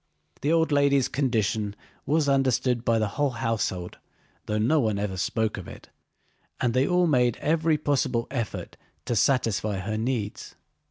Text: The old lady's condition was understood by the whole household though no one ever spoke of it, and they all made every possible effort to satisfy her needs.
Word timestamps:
The 0.41 0.51
old 0.51 0.71
lady's 0.71 1.07
condition 1.07 1.75
was 2.07 2.27
understood 2.27 2.83
by 2.83 2.97
the 2.97 3.07
whole 3.07 3.29
household 3.37 3.99
though 4.47 4.57
no 4.57 4.79
one 4.79 4.97
ever 4.97 5.15
spoke 5.15 5.57
of 5.57 5.67
it, 5.67 5.89
and 6.59 6.73
they 6.73 6.87
all 6.87 7.05
made 7.05 7.37
every 7.37 7.77
possible 7.77 8.25
effort 8.31 8.77
to 9.05 9.15
satisfy 9.15 9.77
her 9.77 9.99
needs. 9.99 10.55